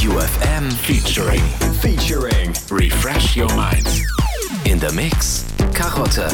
UFM 0.00 0.72
featuring 0.72 1.42
Featuring 1.82 2.54
Refresh 2.70 3.36
Your 3.36 3.54
Mind. 3.54 3.86
In 4.64 4.78
the 4.78 4.90
Mix, 4.94 5.44
Karotte. 5.74 6.30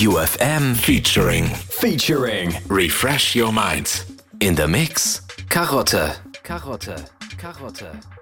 UFM. 0.00 0.76
Featuring 0.76 1.46
Featuring 1.46 2.52
Refresh 2.68 3.34
Your 3.34 3.50
Mind. 3.50 4.04
In 4.40 4.54
the 4.54 4.68
Mix. 4.68 5.20
Karotte. 5.48 6.14
Karotte. 6.44 7.08
Karotte. 7.38 8.15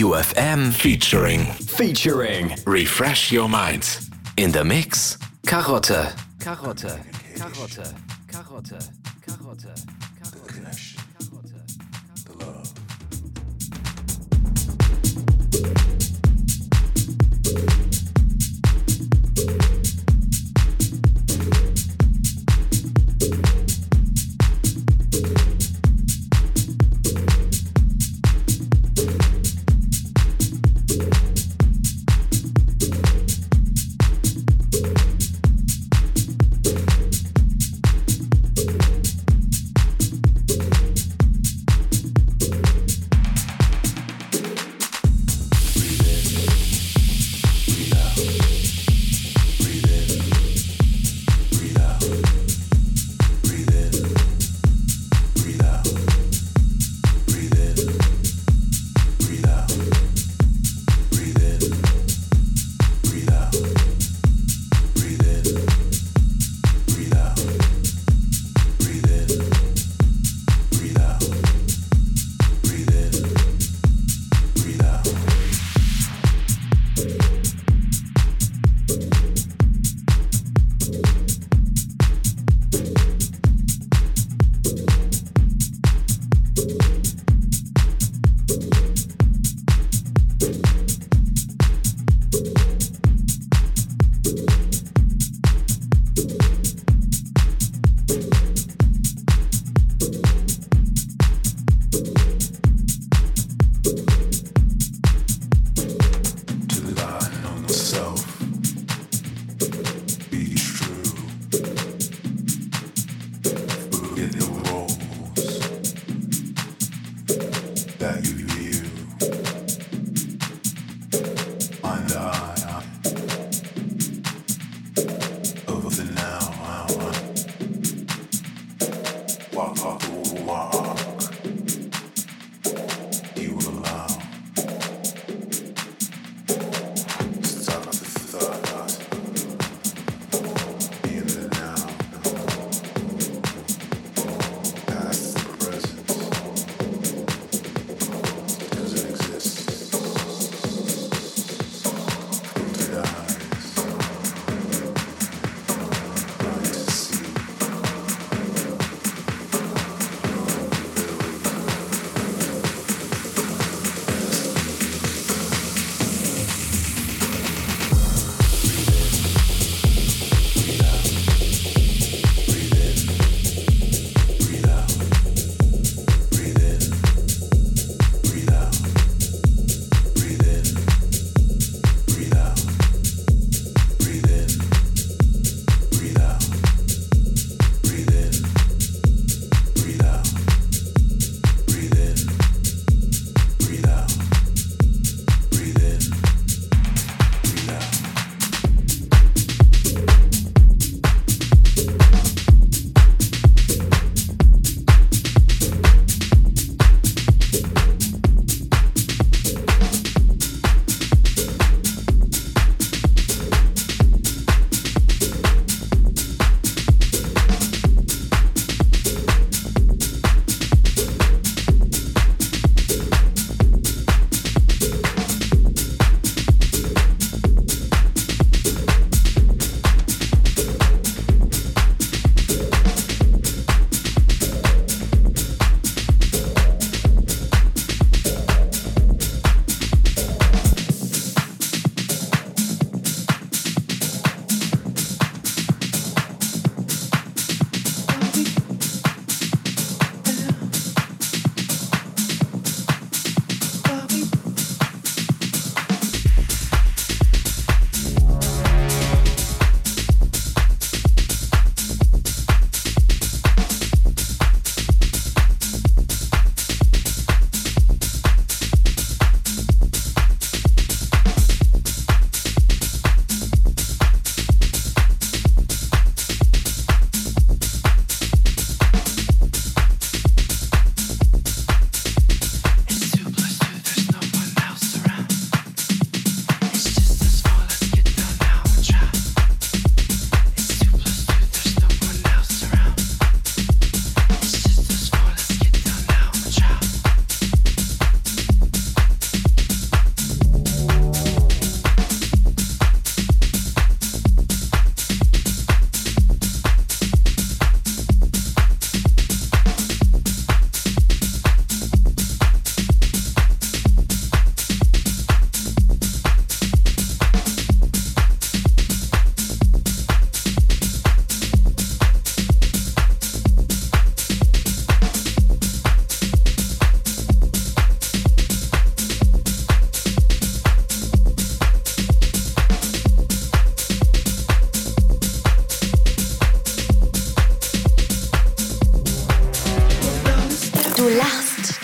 UFM. 0.00 0.72
Featuring. 0.72 1.44
Featuring. 1.44 2.56
Refresh 2.64 3.30
your 3.30 3.50
mind. 3.50 3.84
In 4.38 4.50
the 4.50 4.64
mix. 4.64 5.18
Karotte. 5.46 6.12
Karotte. 6.38 6.98
Karotte. 7.36 7.94
Karotte. 8.26 8.80
Karotte. 9.20 9.99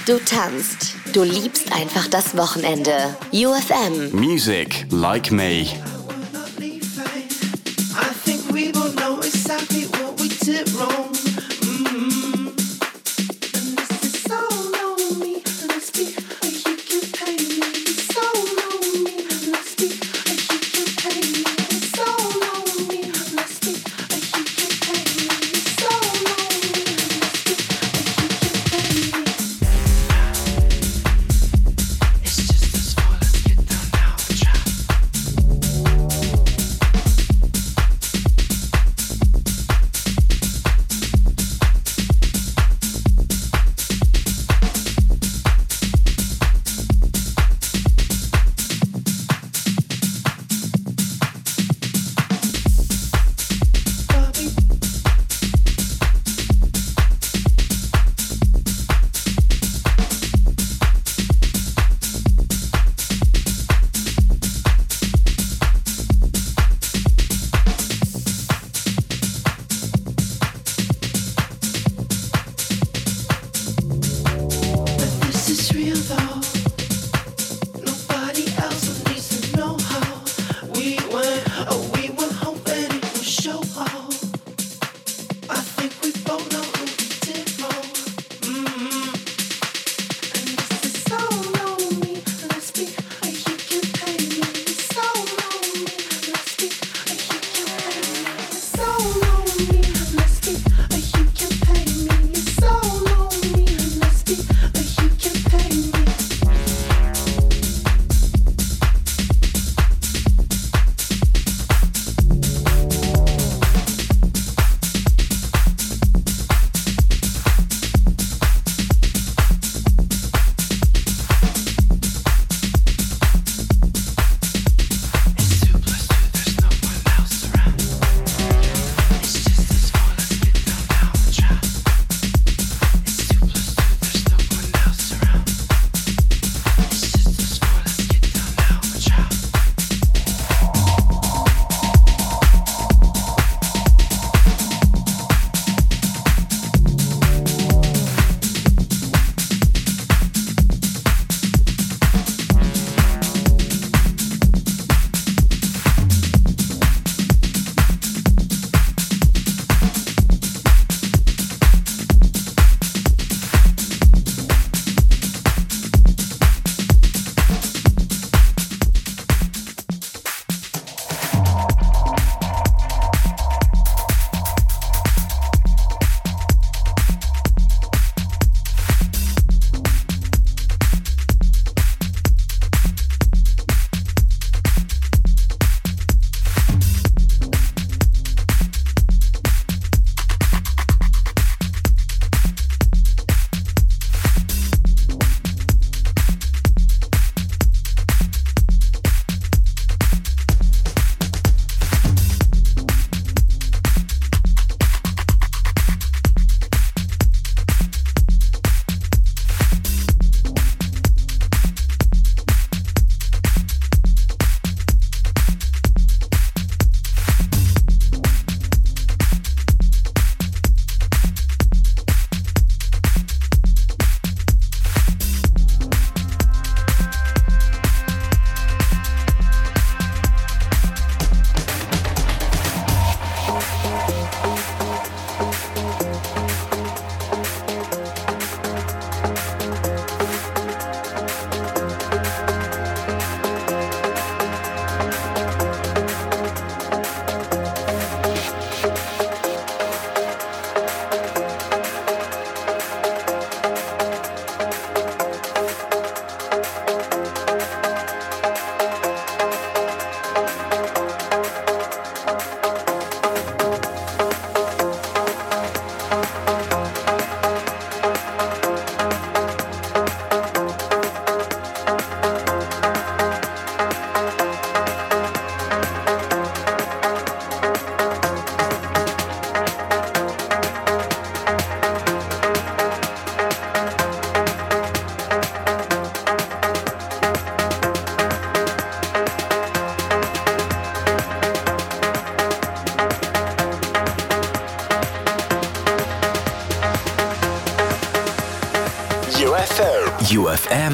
Du 0.07 0.19
tanzt, 0.21 0.95
du 1.13 1.25
liebst 1.25 1.73
einfach 1.73 2.07
das 2.07 2.37
Wochenende. 2.37 3.17
UFM. 3.33 4.13
Music 4.13 4.87
like 4.91 5.33
me. 5.33 5.67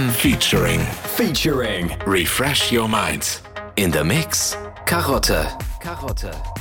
UFM. 0.02 0.08
UFM 0.08 0.10
featuring. 0.10 0.80
Featuring. 1.16 1.98
Refresh 2.06 2.72
your 2.72 2.88
mind. 2.88 3.40
In 3.76 3.90
the 3.90 4.04
mix. 4.04 4.56
Karotte. 4.86 5.60
Karotte. 5.80 6.51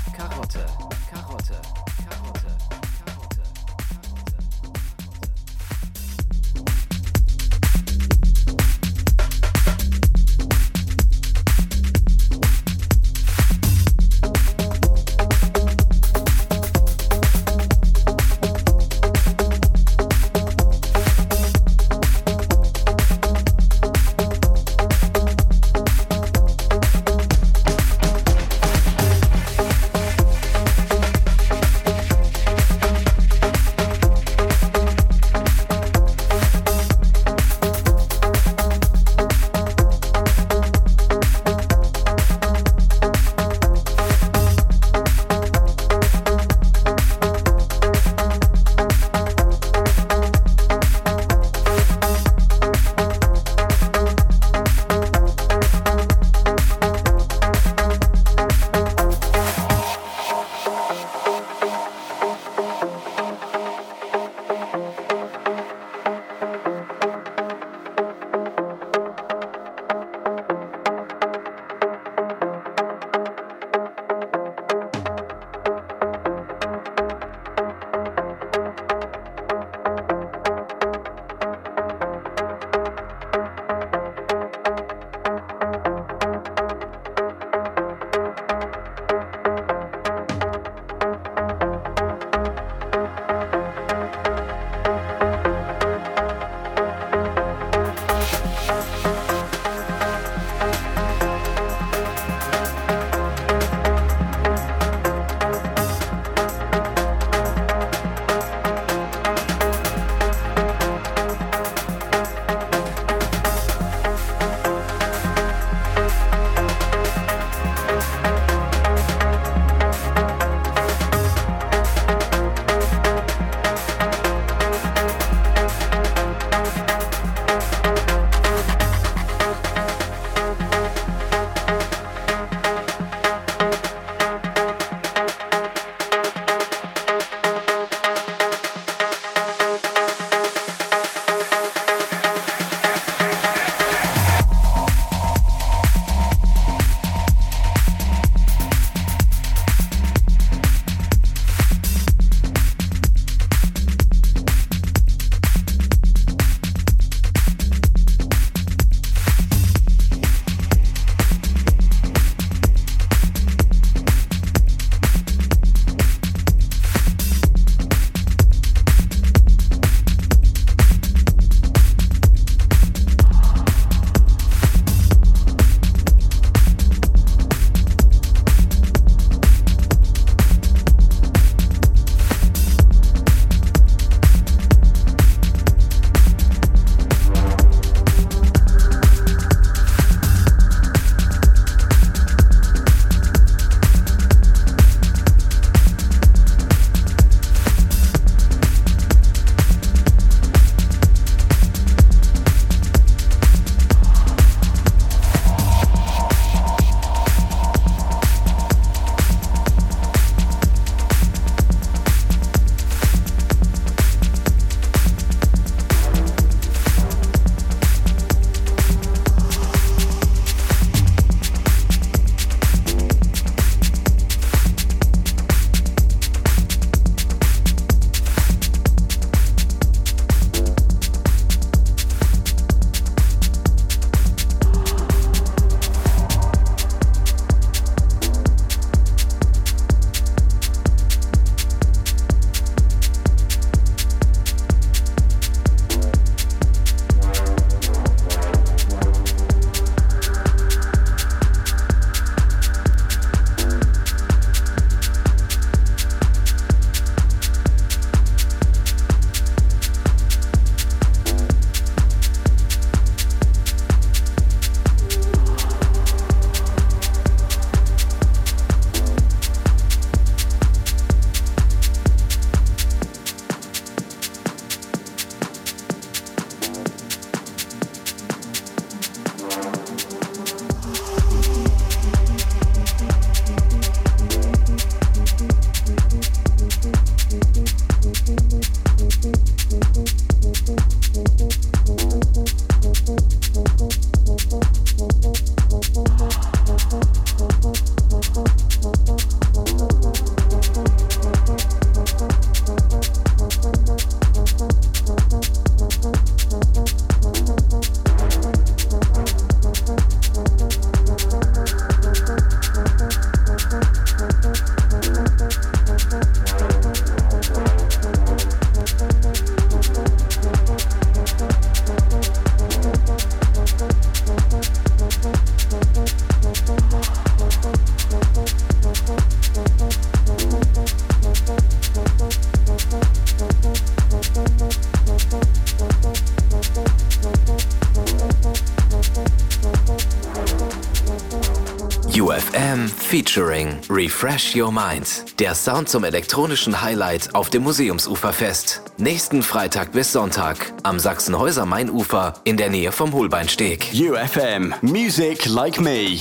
Featuring 343.12 343.78
Refresh 343.90 344.56
Your 344.56 344.72
Mind. 344.72 345.38
Der 345.38 345.54
Sound 345.54 345.90
zum 345.90 346.06
elektronischen 346.06 346.82
Highlight 346.82 347.36
auf 347.36 347.50
dem 347.50 347.64
Museumsuferfest. 347.64 348.84
Nächsten 348.98 349.44
Freitag 349.44 349.92
bis 349.92 350.14
Sonntag 350.14 350.74
am 350.84 350.98
Sachsenhäuser 350.98 351.66
Mainufer 351.66 352.36
in 352.46 352.56
der 352.56 352.70
Nähe 352.70 352.94
vom 352.94 353.12
Holbeinsteg. 353.12 353.92
UFM 353.94 354.74
Music 354.82 355.46
Like 355.46 355.82
Me. 355.82 356.20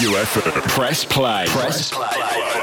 UFO. 0.00 0.40
Press 0.68 1.04
play. 1.04 1.44
Press 1.48 1.90
play. 1.90 2.06
Press 2.06 2.52
play. 2.52 2.57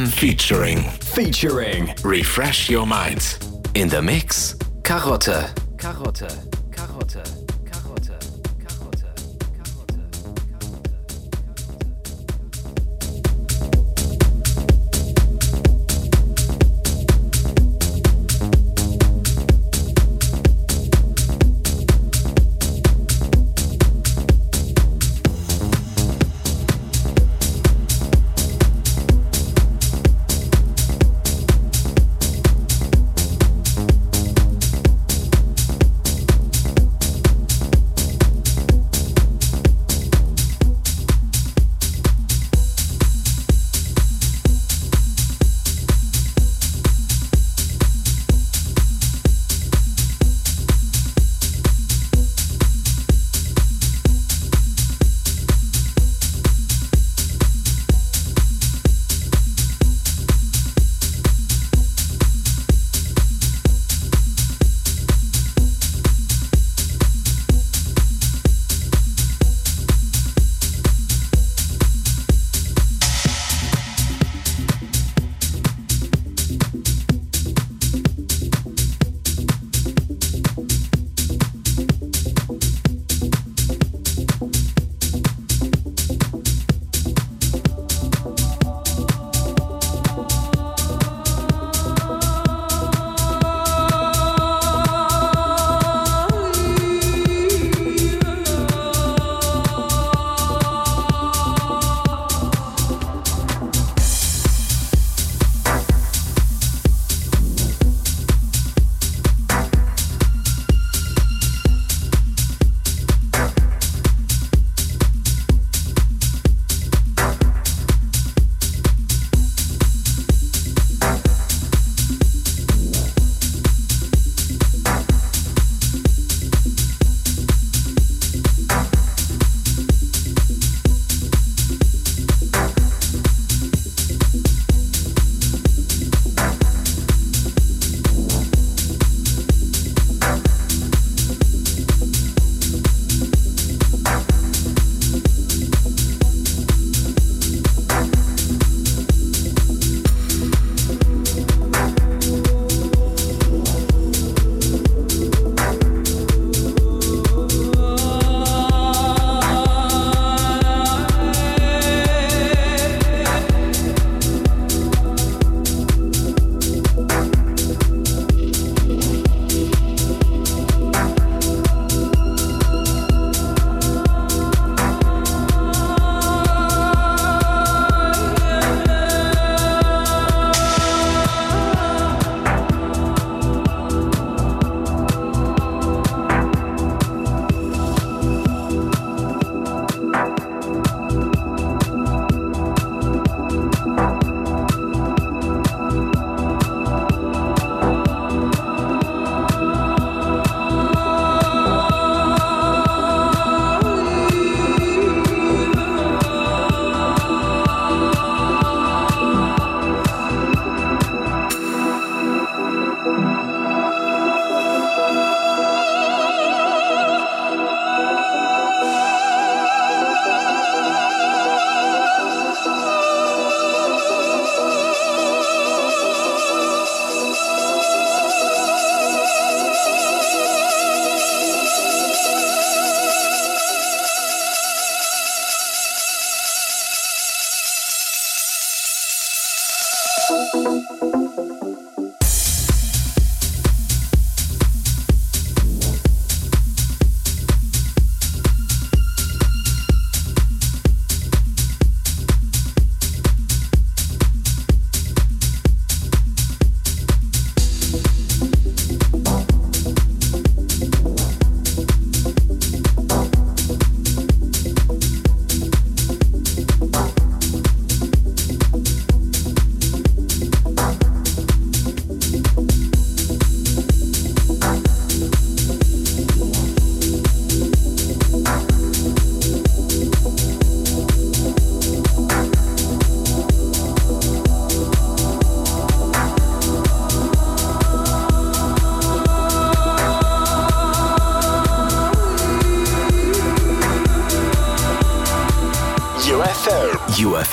UFM 0.00 0.08
featuring 0.08 0.78
Featuring 1.00 1.94
Refresh 2.02 2.70
Your 2.70 2.86
Mind. 2.86 3.38
In 3.74 3.88
the 3.88 4.00
Mix. 4.00 4.54
Karotte. 4.82 5.52
Karotte. 5.76 6.49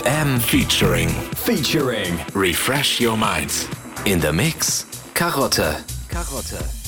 UFM 0.08 0.41
featuring. 0.41 1.10
Featuring. 1.36 2.18
Refresh 2.34 3.01
your 3.01 3.18
minds. 3.18 3.68
In 4.05 4.22
the 4.22 4.32
mix. 4.32 4.86
Karotte. 5.14 5.82
Karotte. 6.08 6.87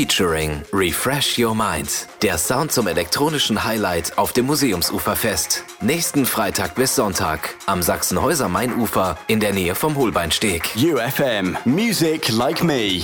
Featuring 0.00 0.62
Refresh 0.72 1.38
Your 1.38 1.54
Mind. 1.54 2.06
Der 2.22 2.38
Sound 2.38 2.72
zum 2.72 2.86
elektronischen 2.86 3.64
Highlight 3.64 4.16
auf 4.16 4.32
dem 4.32 4.46
Museumsuferfest. 4.46 5.62
Nächsten 5.82 6.24
Freitag 6.24 6.74
bis 6.74 6.94
Sonntag 6.94 7.54
am 7.66 7.82
Sachsenhäuser 7.82 8.48
Mainufer 8.48 9.18
in 9.26 9.40
der 9.40 9.52
Nähe 9.52 9.74
vom 9.74 9.98
Holbeinsteg. 9.98 10.70
UFM 10.74 11.54
Music 11.66 12.30
Like 12.30 12.64
Me. 12.64 13.02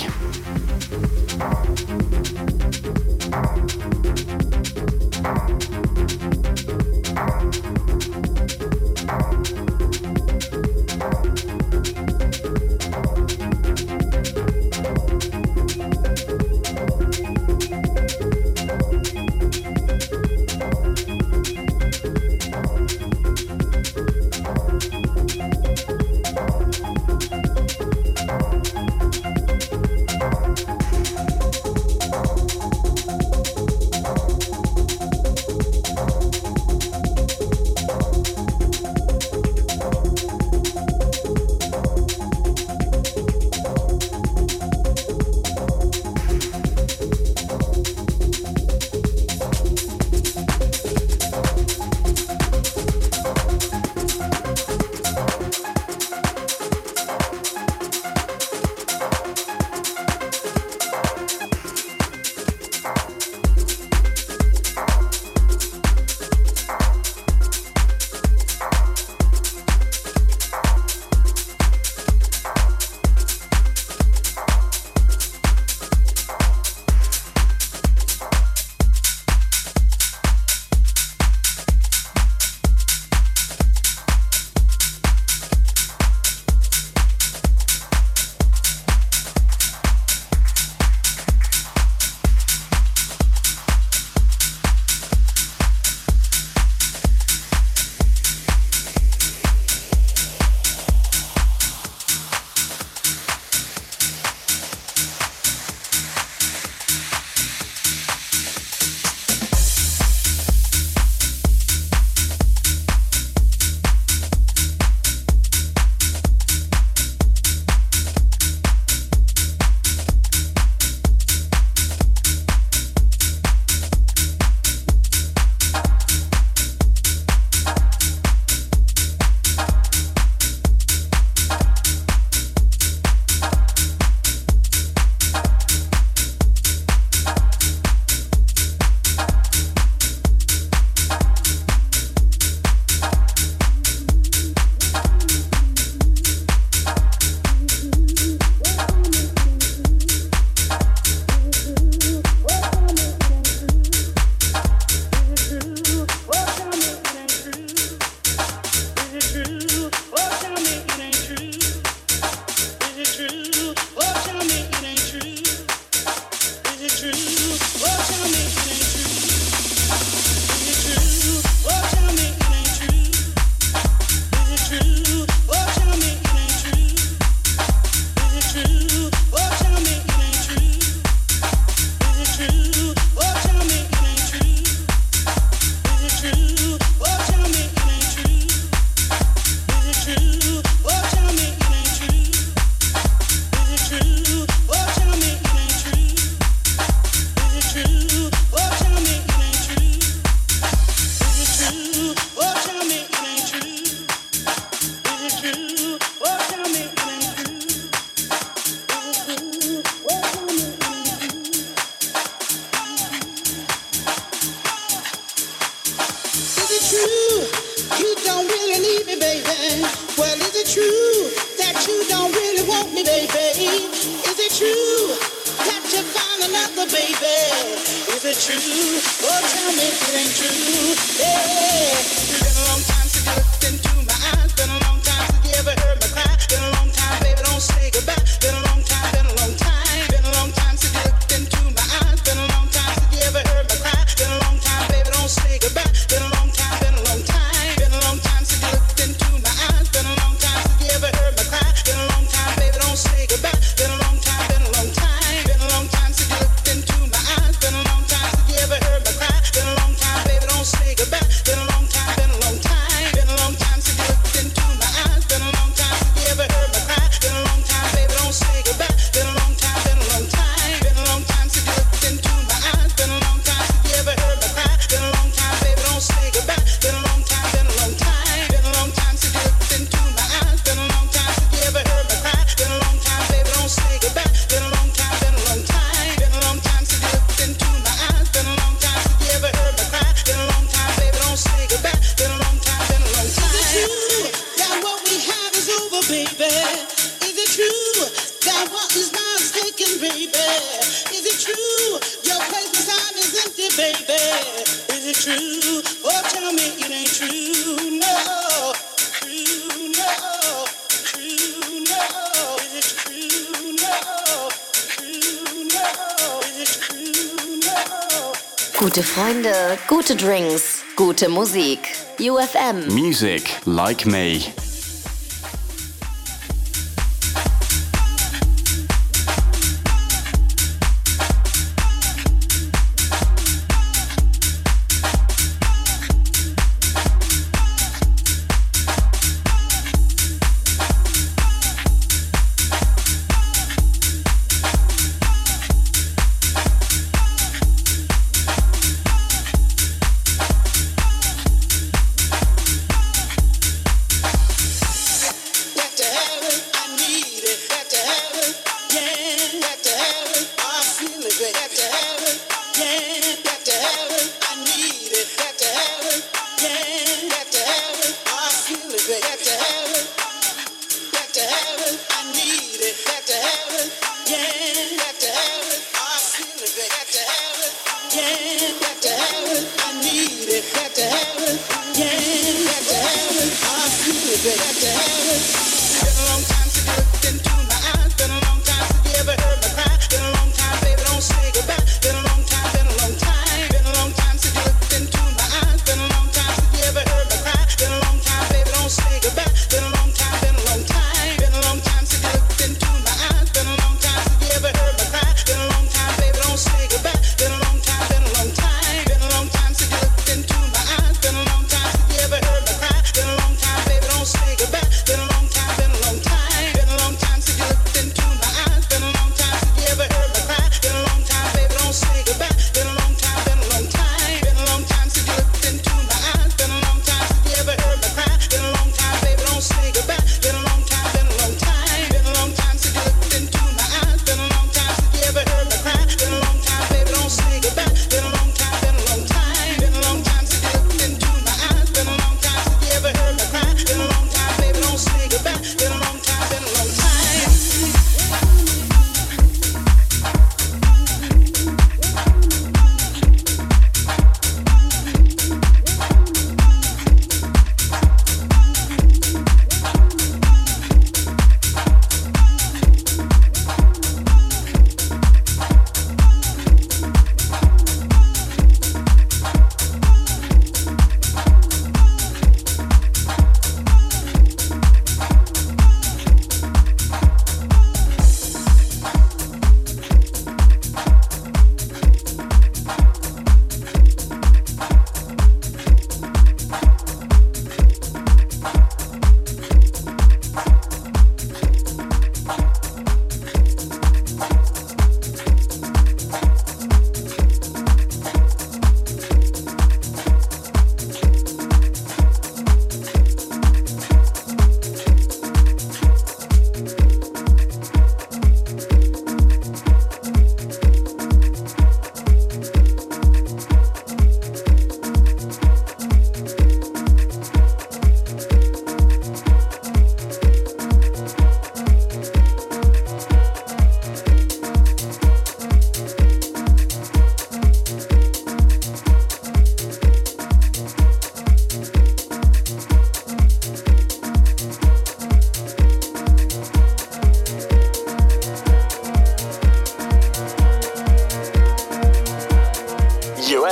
Gute 318.79 319.03
Freunde, 319.03 319.79
gute 319.89 320.17
Drinks, 320.17 320.83
gute 320.97 321.29
Musik. 321.29 321.81
UFM. 322.19 322.95
Music 322.95 323.61
like 323.67 324.07
me. 324.07 324.66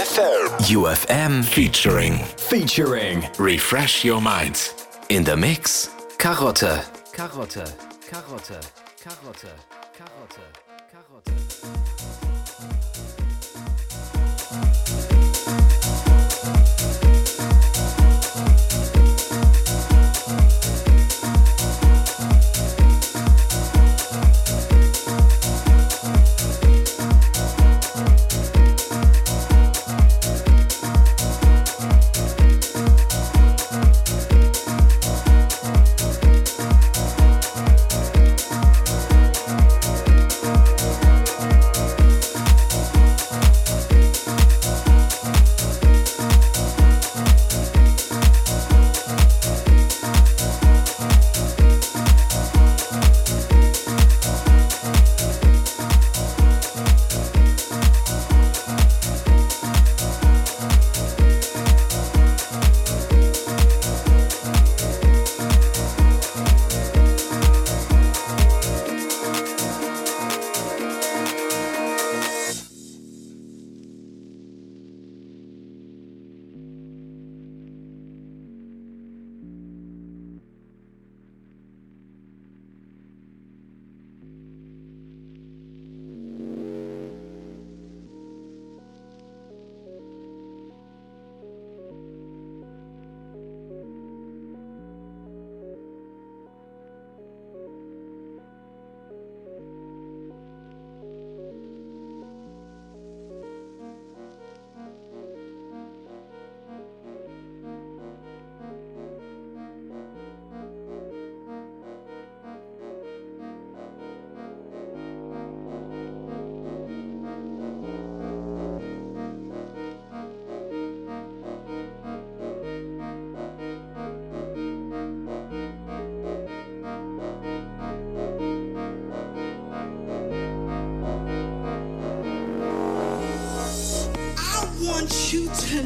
UFM 0.05 1.42
featuring. 1.42 2.18
Featuring. 2.36 3.26
Refresh 3.38 4.05
your 4.05 4.20
mind. 4.20 4.72
In 5.09 5.24
the 5.24 5.34
mix. 5.34 5.88
Karotte. 6.18 6.84
Karotte. 7.12 7.64
Karotte. 8.11 8.61
Karotte. 9.00 9.00
Karotte. 9.02 9.50
Karotte. 9.96 10.64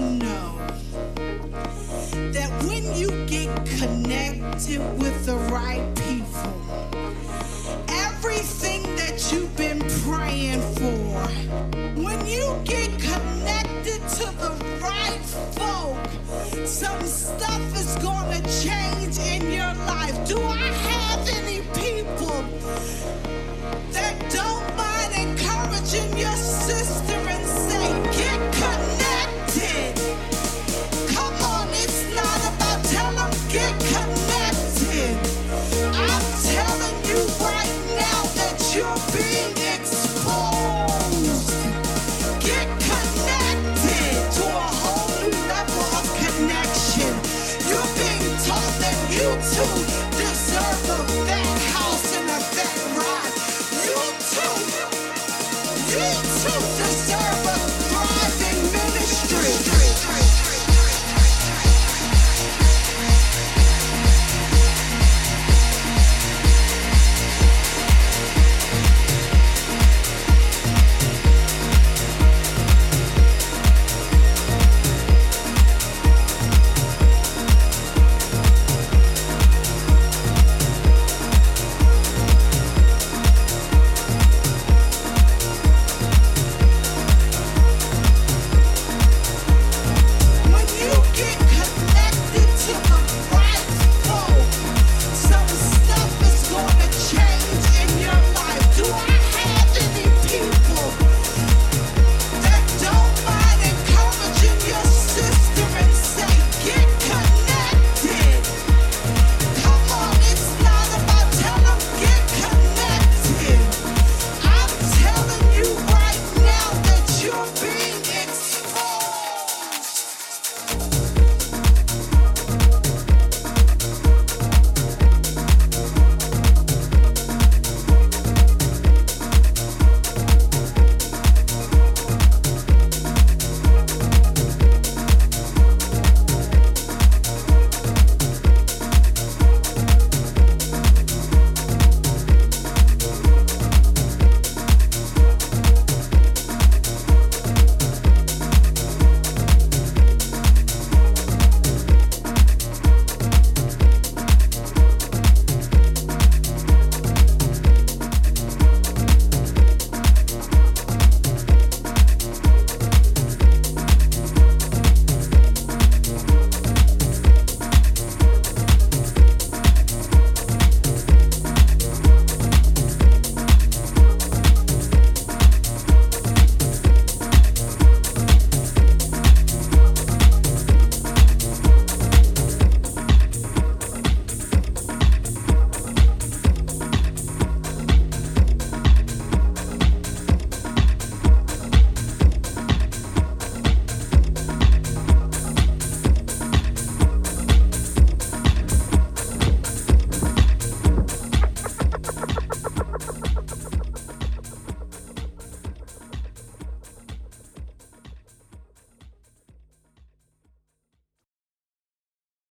Amen. 0.00 0.27